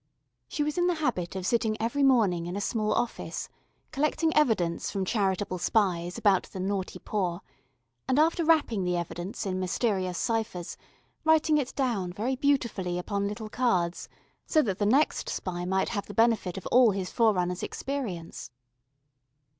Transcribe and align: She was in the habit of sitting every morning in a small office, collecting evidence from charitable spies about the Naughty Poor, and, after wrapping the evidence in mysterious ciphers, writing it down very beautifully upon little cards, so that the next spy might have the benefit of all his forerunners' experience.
She 0.47 0.63
was 0.63 0.79
in 0.79 0.87
the 0.87 0.95
habit 0.95 1.35
of 1.35 1.45
sitting 1.45 1.77
every 1.79 2.01
morning 2.01 2.47
in 2.47 2.55
a 2.55 2.59
small 2.59 2.91
office, 2.91 3.49
collecting 3.91 4.35
evidence 4.35 4.89
from 4.89 5.05
charitable 5.05 5.59
spies 5.59 6.17
about 6.17 6.45
the 6.51 6.59
Naughty 6.59 6.97
Poor, 6.97 7.41
and, 8.07 8.17
after 8.17 8.43
wrapping 8.43 8.83
the 8.83 8.97
evidence 8.97 9.45
in 9.45 9.59
mysterious 9.59 10.17
ciphers, 10.17 10.75
writing 11.23 11.59
it 11.59 11.75
down 11.75 12.11
very 12.11 12.35
beautifully 12.35 12.97
upon 12.97 13.27
little 13.27 13.47
cards, 13.47 14.09
so 14.47 14.63
that 14.63 14.79
the 14.79 14.87
next 14.87 15.29
spy 15.29 15.65
might 15.65 15.89
have 15.89 16.07
the 16.07 16.15
benefit 16.15 16.57
of 16.57 16.65
all 16.71 16.89
his 16.89 17.11
forerunners' 17.11 17.61
experience. 17.61 18.49